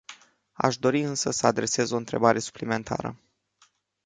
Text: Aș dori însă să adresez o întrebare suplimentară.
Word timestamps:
Aș 0.53 0.77
dori 0.77 1.01
însă 1.01 1.31
să 1.31 1.47
adresez 1.47 1.91
o 1.91 1.95
întrebare 1.97 2.39
suplimentară. 2.39 3.17